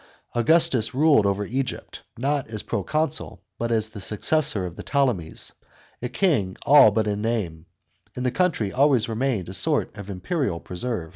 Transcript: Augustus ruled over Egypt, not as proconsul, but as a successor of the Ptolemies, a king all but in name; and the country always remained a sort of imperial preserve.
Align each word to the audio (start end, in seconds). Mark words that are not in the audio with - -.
Augustus 0.33 0.95
ruled 0.95 1.27
over 1.27 1.45
Egypt, 1.45 2.01
not 2.17 2.47
as 2.47 2.63
proconsul, 2.63 3.39
but 3.59 3.71
as 3.71 3.95
a 3.95 3.99
successor 4.01 4.65
of 4.65 4.75
the 4.75 4.81
Ptolemies, 4.81 5.53
a 6.01 6.09
king 6.09 6.57
all 6.65 6.89
but 6.89 7.05
in 7.05 7.21
name; 7.21 7.67
and 8.15 8.25
the 8.25 8.31
country 8.31 8.73
always 8.73 9.07
remained 9.07 9.47
a 9.47 9.53
sort 9.53 9.95
of 9.95 10.09
imperial 10.09 10.59
preserve. 10.59 11.09